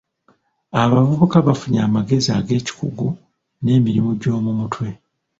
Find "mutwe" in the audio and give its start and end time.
4.59-4.87